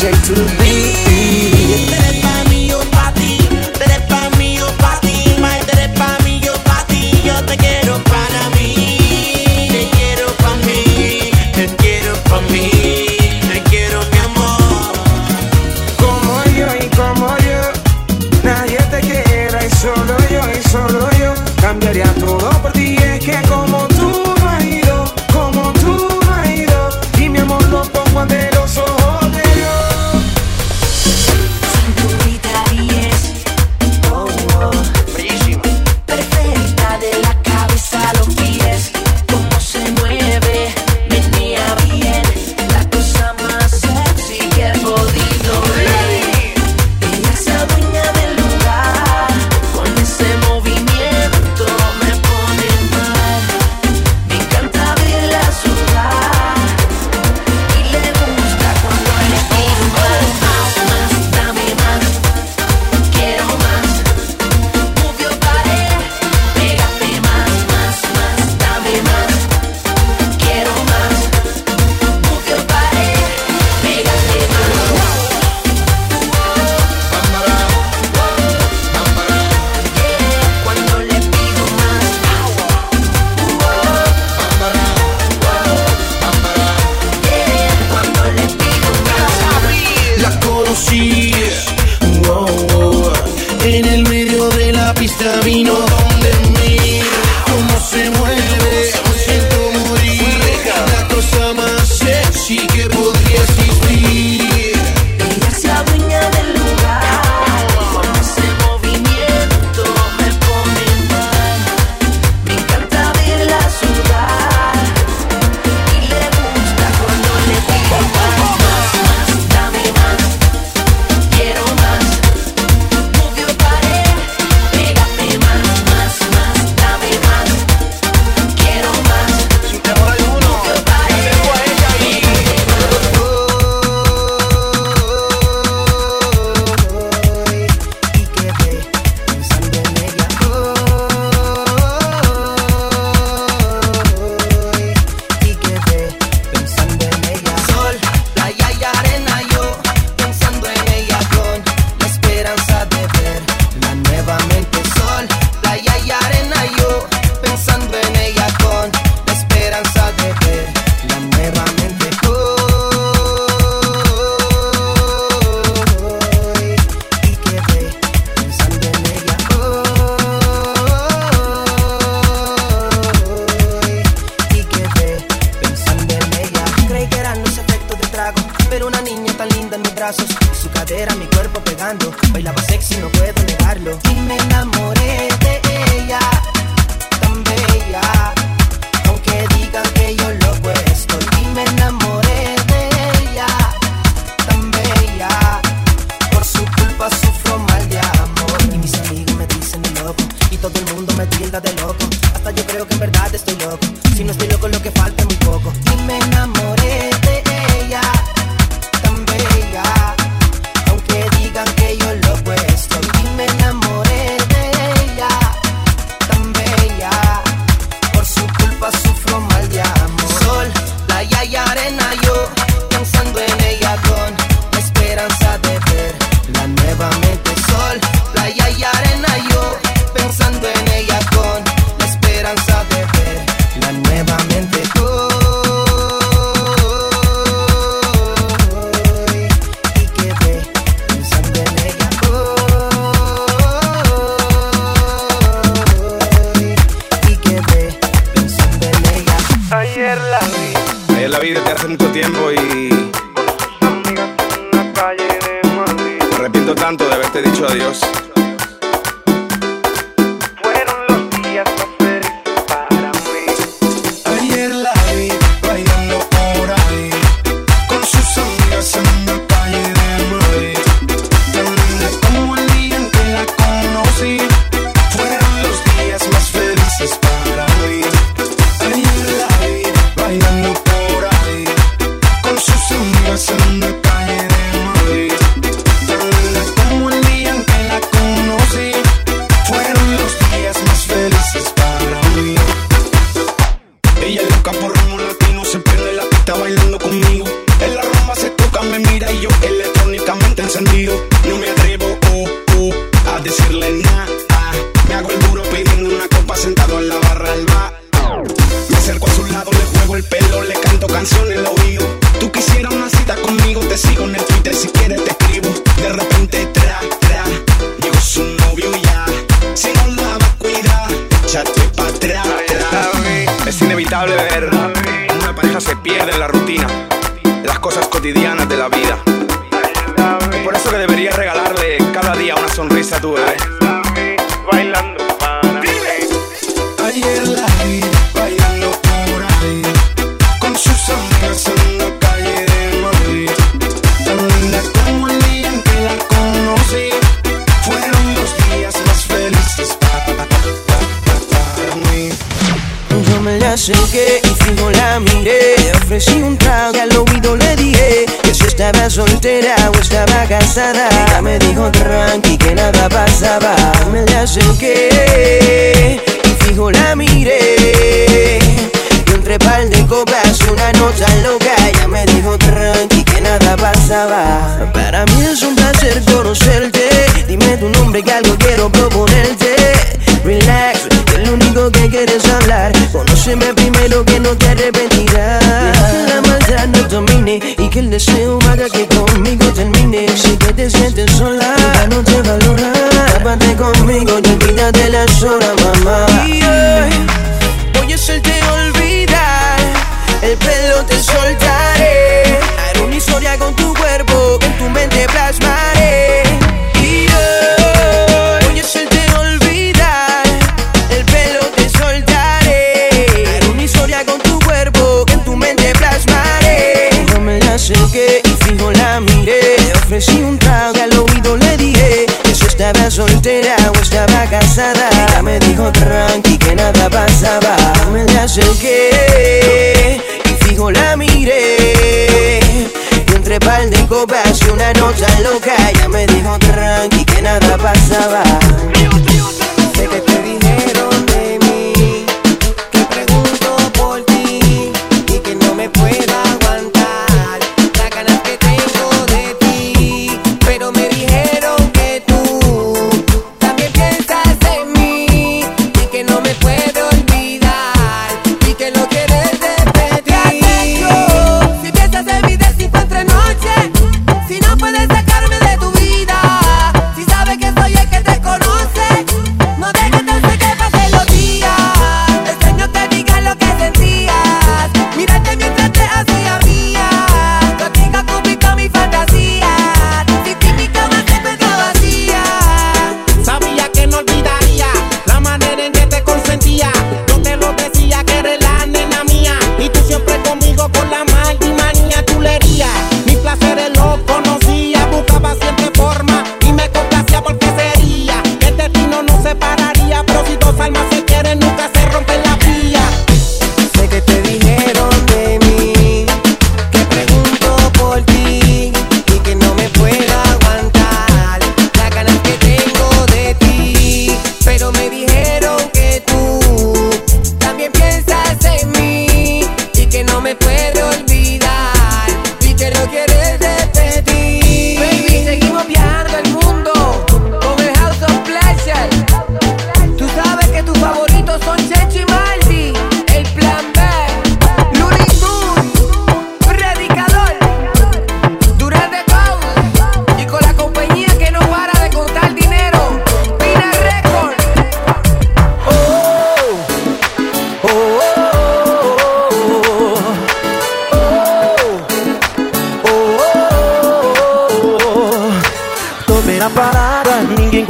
subject 0.00 0.24
to 0.24 0.59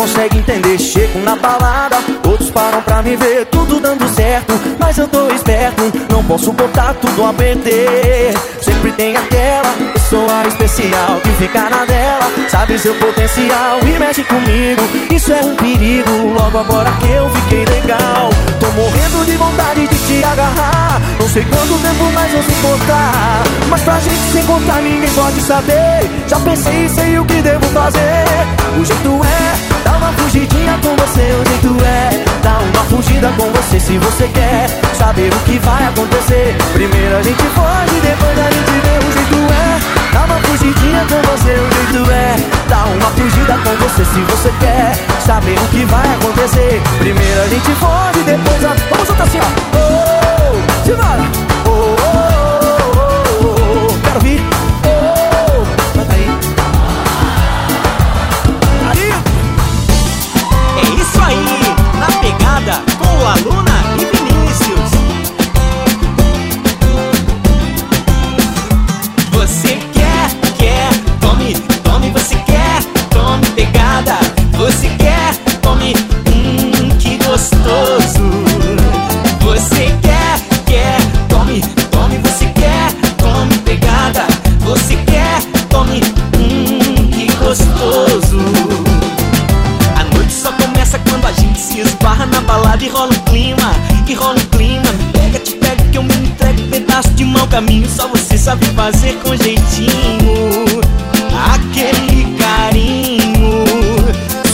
consegue 0.01 0.39
entender. 0.39 0.79
Chego 0.79 1.19
na 1.19 1.37
balada, 1.37 1.97
todos 2.23 2.51
param 2.51 2.81
pra 2.81 3.03
me 3.03 3.17
ver, 3.17 3.45
tudo 3.47 3.79
dando 3.81 4.09
certo. 4.15 4.59
Mas 4.79 4.97
eu 4.97 5.07
tô 5.07 5.29
esperto, 5.31 5.93
não 6.11 6.25
posso 6.25 6.53
botar 6.53 6.95
tudo 6.95 7.23
a 7.23 7.33
perder. 7.35 8.33
Sempre 8.63 8.93
tem 8.93 9.15
aquela 9.15 9.71
pessoa 9.93 10.43
especial 10.49 11.21
que 11.23 11.29
fica 11.33 11.69
na 11.69 11.85
dela, 11.85 12.33
sabe 12.49 12.79
seu 12.79 12.95
potencial 12.95 13.79
e 13.83 13.99
mexe 13.99 14.25
comigo. 14.25 14.83
Isso 15.15 15.33
é 15.33 15.41
um 15.43 15.55
perigo, 15.57 16.11
logo 16.35 16.59
agora 16.59 16.91
que 16.93 17.11
eu 17.11 17.29
fiquei 17.29 17.65
legal. 17.67 18.31
Tô 18.59 18.67
morrendo 18.69 19.27
de 19.27 19.37
vontade 19.37 19.87
de 19.87 19.97
te 20.07 20.25
agarrar. 20.25 20.99
Não 21.21 21.29
sei 21.29 21.45
quanto 21.45 21.79
tempo 21.83 22.05
mais 22.15 22.33
vou 22.33 22.43
se 22.43 22.53
importar. 22.53 23.43
Mas 23.69 23.83
pra 23.83 24.01
gente 24.01 24.33
se 24.33 24.39
encontrar, 24.39 24.81
ninguém 24.81 25.11
pode 25.11 25.41
saber. 25.43 26.11
Já 26.27 26.41
pensei 26.41 26.87
e 26.87 26.89
sei 26.89 27.19
o 27.19 27.25
que 27.27 27.43
devo 27.43 27.67
fazer. 27.67 28.25
O 28.79 28.85
jeito 28.85 29.21
é 29.25 29.80
uma 30.11 30.19
fugidinha 30.19 30.79
com 30.83 30.97
você, 30.97 31.21
o 31.21 31.49
jeito 31.49 31.85
é 31.85 32.25
Dá 32.43 32.59
uma 32.59 32.85
fugida 32.85 33.29
com 33.37 33.51
você 33.53 33.79
se 33.79 33.99
você 33.99 34.29
quer 34.29 34.69
Saber 34.95 35.33
o 35.33 35.39
que 35.41 35.59
vai 35.59 35.85
acontecer 35.87 36.57
Primeiro 36.73 37.17
a 37.17 37.23
gente 37.23 37.43
foge, 37.55 38.01
depois 38.03 38.39
a 38.39 38.51
gente 38.51 38.73
vê 38.83 38.99
o 38.99 39.13
jeito 39.13 39.53
é 39.53 40.13
Dá 40.13 40.25
uma 40.25 40.41
fugidinha 40.41 41.07
com 41.09 41.31
você, 41.31 41.53
o 41.53 41.93
jeito 41.93 42.11
é 42.11 42.37
Dá 42.69 42.85
uma 42.85 43.11
fugida 43.11 43.59
com 43.59 43.77
você 43.77 44.05
se 44.05 44.21
você 44.23 44.53
quer 44.59 44.93
Saber 45.25 45.57
o 45.59 45.69
que 45.69 45.85
vai 45.85 46.15
acontecer 46.15 46.83
Primeiro 46.99 47.43
a 47.43 47.49
gente 47.49 47.71
foge, 47.75 48.21
depois 48.25 48.65
a... 48.65 48.75
Vamos 48.91 49.07
soltar 49.07 49.27
assim, 49.27 49.39
ó! 49.39 49.79
Oh, 49.79 50.85
simbora! 50.85 51.50
aluna. 63.33 63.70
fazer 98.81 99.15
com 99.23 99.37
jeitinho 99.37 100.65
aquele 101.53 102.35
carinho. 102.39 103.65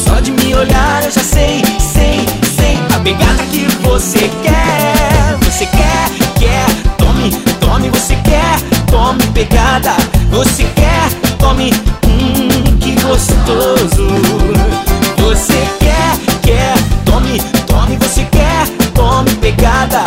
Só 0.04 0.18
de 0.18 0.32
me 0.32 0.52
olhar 0.52 1.04
eu 1.04 1.12
já 1.12 1.22
sei, 1.22 1.62
sei, 1.78 2.26
sei 2.56 2.76
a 2.92 2.98
pegada 2.98 3.40
que 3.52 3.68
você 3.84 4.28
quer. 4.42 5.36
Você 5.42 5.66
quer, 5.66 6.10
quer, 6.40 6.66
tome, 6.98 7.30
tome, 7.60 7.88
você 7.88 8.16
quer, 8.16 8.60
tome 8.90 9.22
pegada. 9.28 9.94
Você 10.32 10.64
quer, 10.74 11.08
tome, 11.38 11.72
hum, 12.04 12.76
que 12.80 13.00
gostoso. 13.02 14.08
Você 15.18 15.68
quer, 15.78 16.18
quer, 16.42 16.74
tome, 17.04 17.40
tome, 17.68 17.96
você 17.98 18.24
quer, 18.24 18.66
tome 18.92 19.30
pegada. 19.36 20.05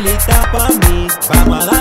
ele 0.00 0.16
tá 0.26 0.48
pra 0.48 0.68
mim. 0.88 1.06
Vai 1.28 1.44
malar 1.44 1.79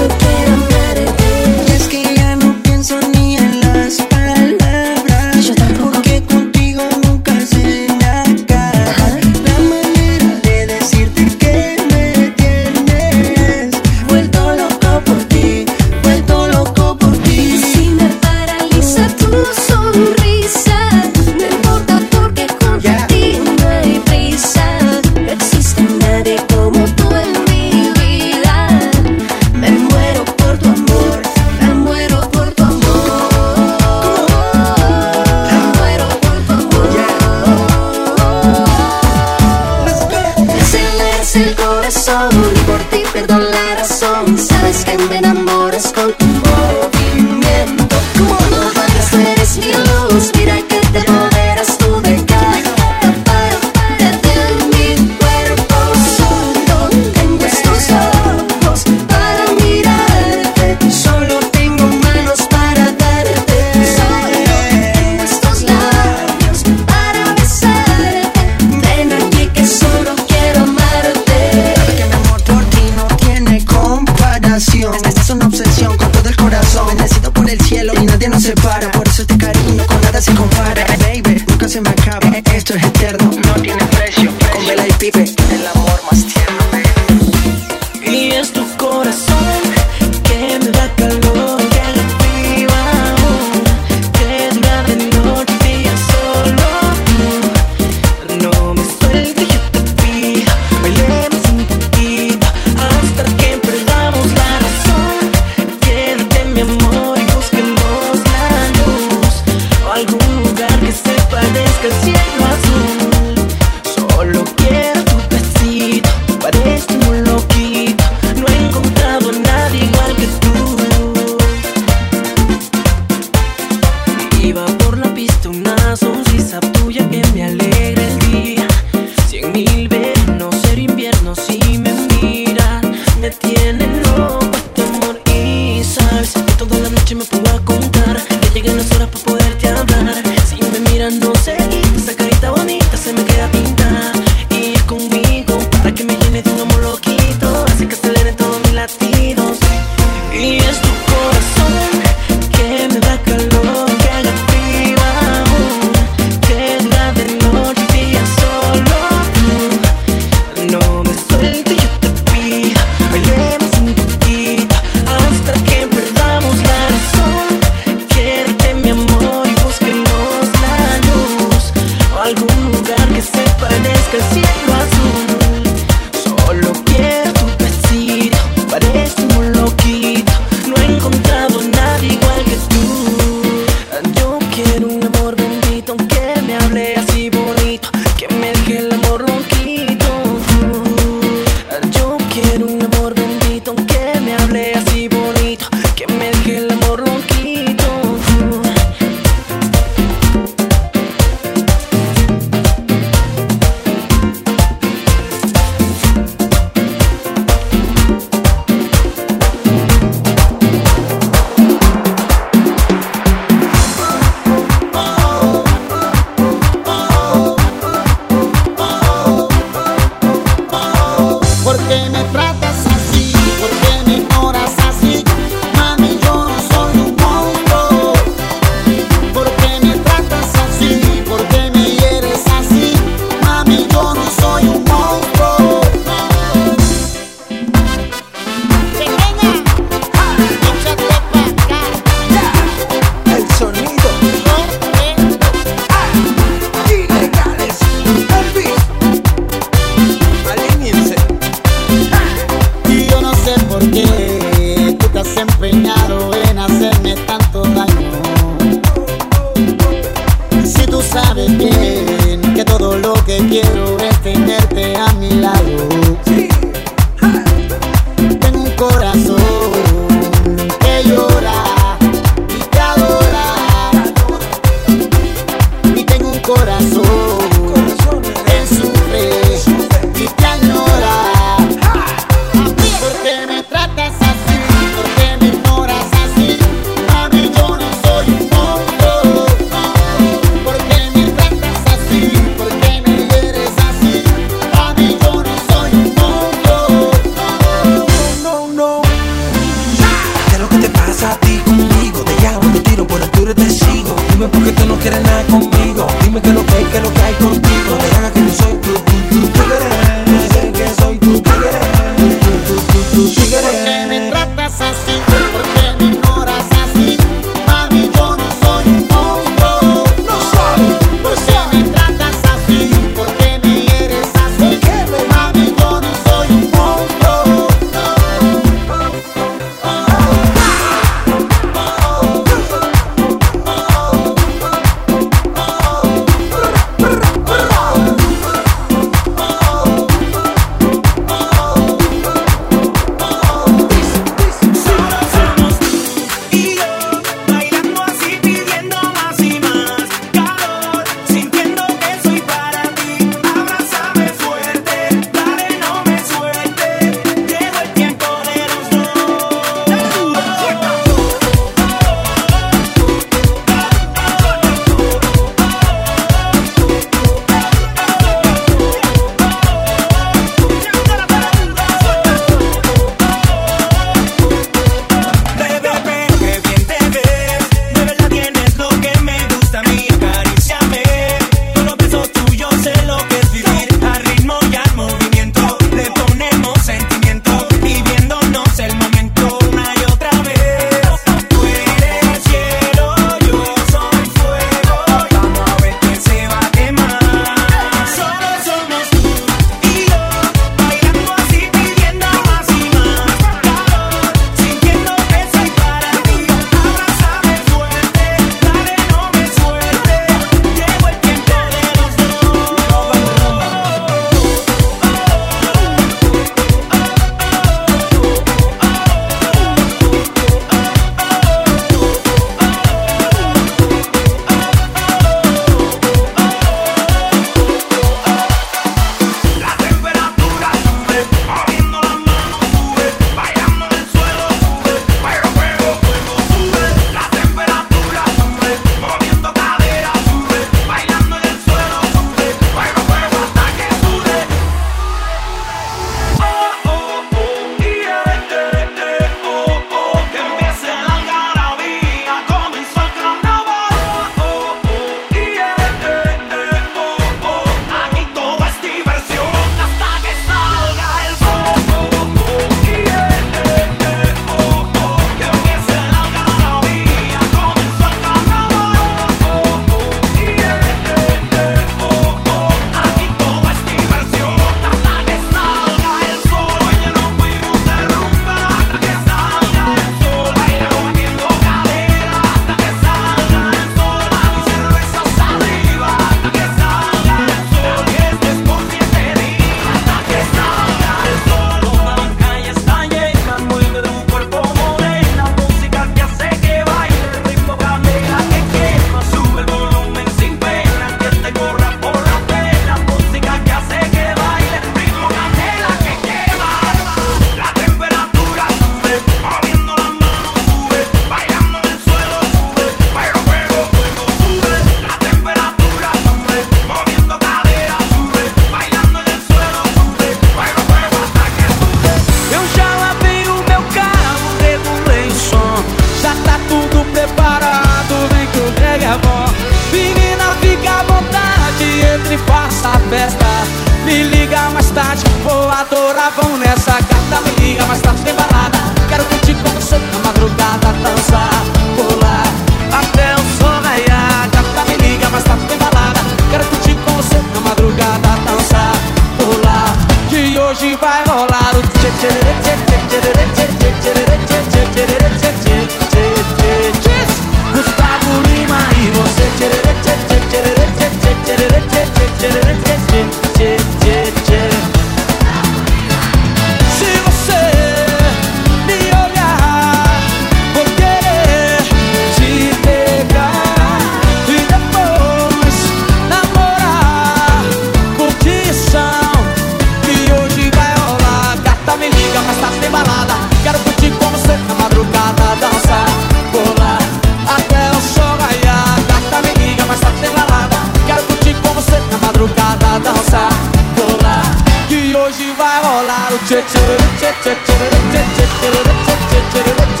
hoje 595.21 595.51
vai 595.51 595.77
rolar 595.83 596.33
o 596.33 596.37
tchê 596.45 596.61
tchê 596.63 596.79
tchê 597.19 597.31
tchê 597.41 597.55
tchê 597.65 597.83
tchê 598.11 598.23
tchê 598.35 598.45
tchê 598.57 599.15
tchê 599.29 599.41
tchê 599.51 599.63
tchê 599.95 600.00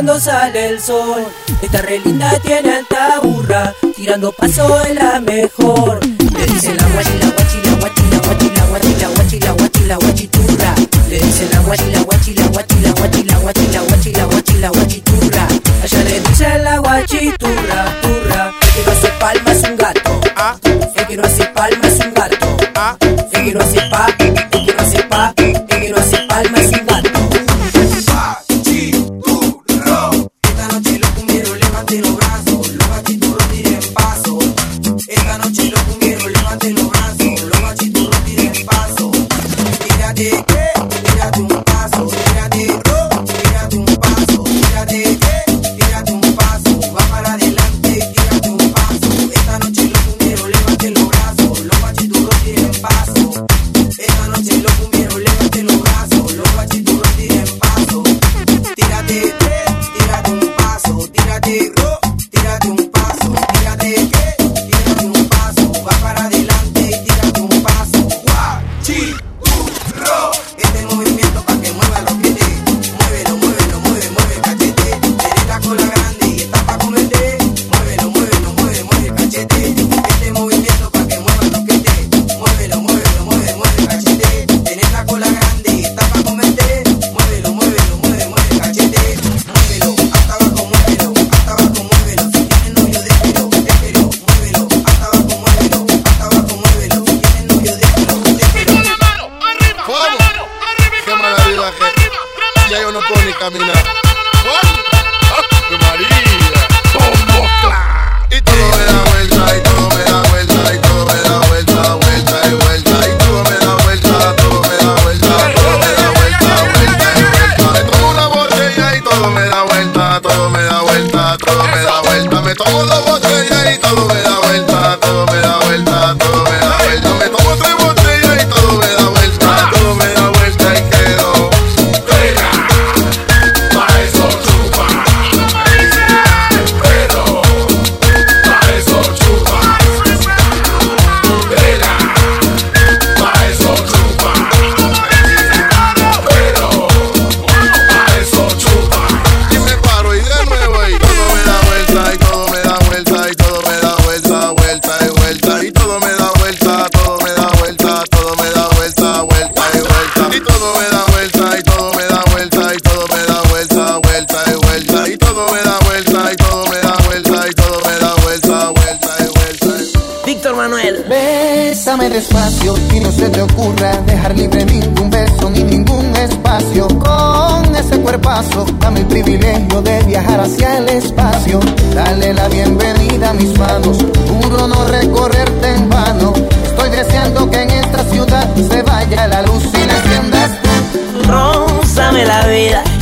cuando 0.00 0.18
sale 0.18 0.66
el 0.66 0.80
sol. 0.80 1.26
Esta 1.60 1.82
re 1.82 1.98
linda 1.98 2.32
tiene 2.40 2.72
alta 2.72 3.20
burra, 3.22 3.74
tirando 3.94 4.32
paso 4.32 4.82
es 4.84 4.94
la 4.94 5.20
mejor. 5.20 6.00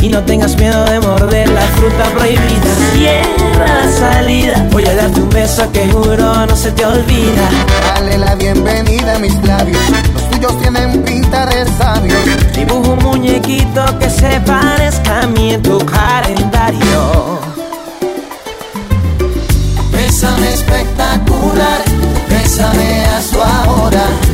y 0.01 0.09
no 0.09 0.23
tengas 0.23 0.57
miedo 0.57 0.85
de 0.85 1.01
morder 1.01 1.49
la 1.49 1.61
fruta 1.61 2.05
prohibida. 2.15 2.75
Cierra 2.93 3.85
la 3.85 3.91
salida, 3.91 4.67
voy 4.71 4.85
a 4.85 4.95
darte 4.95 5.21
un 5.21 5.29
beso 5.31 5.71
que 5.73 5.89
juro 5.89 6.47
no 6.47 6.57
se 6.57 6.71
te 6.71 6.87
olvida. 6.87 7.49
Dale 7.95 8.19
la 8.19 8.35
bienvenida 8.37 9.17
a 9.17 9.19
mis 9.19 9.35
labios, 9.45 9.81
los 10.15 10.31
tuyos 10.31 10.59
tienen 10.61 11.03
pinta 11.03 11.47
de 11.47 11.67
sabio. 11.79 12.15
Dibujo 12.55 12.93
un 12.93 12.99
muñequito 13.03 13.99
que 13.99 14.09
se 14.09 14.41
parezca 14.41 15.23
a 15.23 15.27
mí 15.27 15.55
en 15.55 15.63
tu 15.63 15.79
calendario. 15.85 17.41
Bésame 19.91 20.53
espectacular, 20.53 21.83
bésame 22.29 23.05
a 23.07 23.23
su 23.23 23.43
ahora 23.43 24.28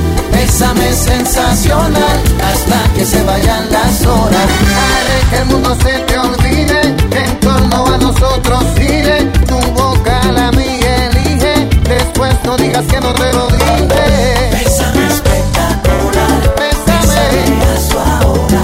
Bésame 0.45 0.93
sensacional 0.93 2.19
hasta 2.45 2.93
que 2.95 3.07
se 3.07 3.23
vayan 3.23 3.65
las 3.73 4.05
horas. 4.05 4.47
Haré 4.85 5.31
que 5.31 5.37
el 5.39 5.47
mundo 5.47 5.75
se 5.83 5.99
te 6.01 6.19
olvide, 6.19 6.81
en 7.23 7.41
torno 7.41 7.87
a 7.87 7.97
nosotros 7.97 8.63
sigue. 8.77 9.25
Tu 9.49 9.59
boca 9.73 10.21
la 10.33 10.53
mía 10.53 11.09
elige, 11.09 11.67
después 11.89 12.35
no 12.45 12.59
digas 12.59 12.85
que 12.85 13.01
no 13.01 13.15
te 13.15 13.33
lo 13.33 13.47
dije. 13.49 14.51
Bésame 14.53 15.07
espectacular, 15.07 16.55
bésame, 16.59 16.99
bésame 17.01 17.65
a 17.65 17.81
su 17.89 17.99
ahora. 17.99 18.63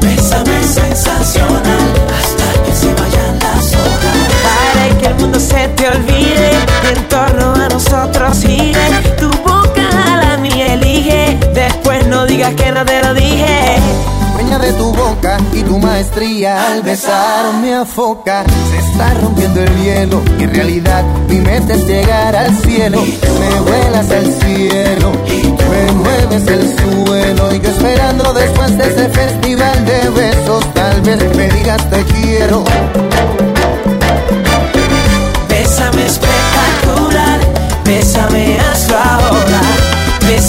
Bésame 0.00 0.64
sensacional 0.64 1.86
hasta 2.18 2.62
que 2.64 2.72
se 2.74 2.92
vayan 2.94 3.38
las 3.38 3.74
horas. 3.74 4.16
Haré 4.74 4.98
que 4.98 5.06
el 5.06 5.14
mundo 5.14 5.38
se 5.38 5.68
te 5.68 5.88
olvide, 5.88 6.50
en 6.92 7.08
torno 7.08 7.54
a 7.54 7.68
nosotros 7.68 8.36
sigue. 8.38 8.74
Tu 9.20 9.30
boca 9.30 9.51
digas 12.26 12.54
que 12.54 12.70
no 12.72 12.84
te 12.84 13.02
lo 13.02 13.14
dije. 13.14 13.78
Dueña 14.34 14.58
de 14.58 14.72
tu 14.74 14.92
boca 14.92 15.38
y 15.52 15.62
tu 15.62 15.78
maestría 15.78 16.72
al 16.72 16.82
besar 16.82 17.54
me 17.54 17.74
afoca. 17.74 18.44
Se 18.70 18.78
está 18.78 19.14
rompiendo 19.14 19.60
el 19.60 19.82
hielo. 19.82 20.22
En 20.38 20.54
realidad 20.54 21.04
mi 21.28 21.36
meta 21.36 21.74
es 21.74 21.86
llegar 21.86 22.36
al 22.36 22.54
cielo. 22.58 23.02
Me 23.02 23.60
vuelas 23.60 24.10
al 24.10 24.26
cielo, 24.42 25.12
me 25.70 25.92
mueves 25.92 26.46
el 26.48 26.76
suelo. 26.78 27.54
Y 27.54 27.60
yo 27.60 27.70
esperando 27.70 28.32
después 28.32 28.78
de 28.78 28.84
ese 28.88 29.08
festival 29.08 29.84
de 29.84 30.10
besos, 30.10 30.74
tal 30.74 31.00
vez 31.02 31.36
me 31.36 31.48
digas 31.48 31.90
te 31.90 32.04
quiero. 32.04 32.64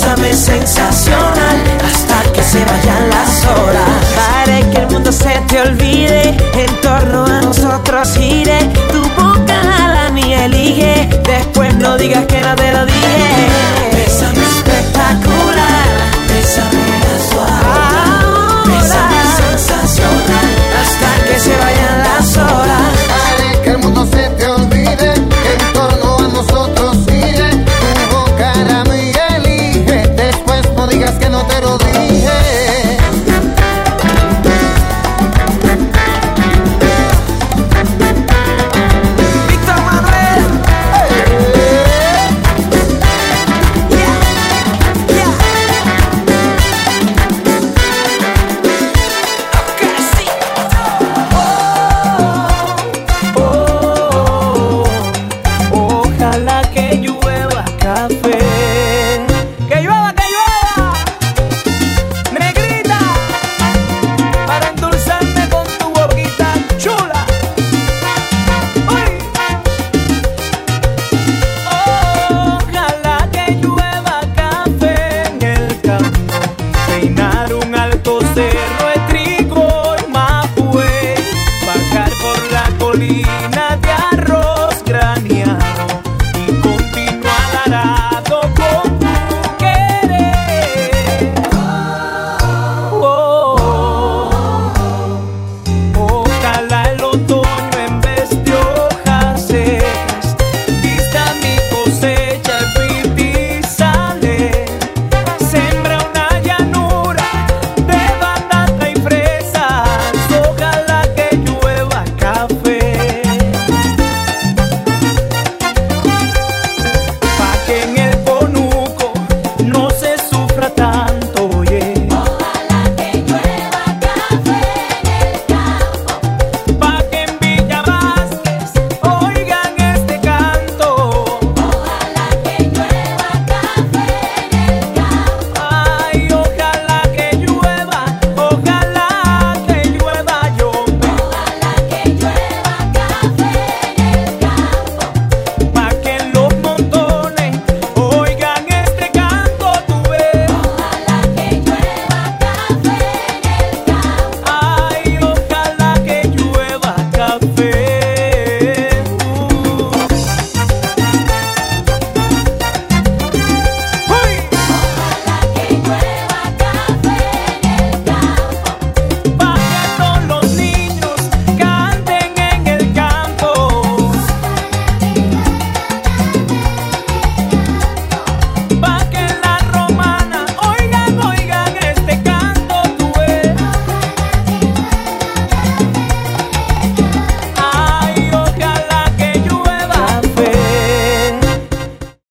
Bésame 0.04 0.34
sensacional 0.34 1.58
hasta 1.86 2.32
que 2.34 2.44
se 2.44 2.64
vayan 2.66 3.10
las 3.10 3.46
horas. 3.46 4.42
Haré 4.42 4.70
que 4.70 4.78
el 4.78 4.88
mundo 4.88 5.12
se 5.12 5.40
te 5.48 5.62
olvide, 5.62 6.30
en 6.30 6.82
torno 6.82 7.26
a 7.26 7.42
nosotros 7.42 8.10
gire, 8.18 8.58
tu 8.92 9.02
boca 9.22 9.62
a 9.62 9.88
la 9.88 10.12
mía 10.12 10.46
elige, 10.46 11.10
después 11.24 11.76
no 11.76 11.98
digas 11.98 12.26
que 12.26 12.42
no 12.42 12.56
te 12.56 12.72
lo 12.74 12.86
dije. 12.86 13.93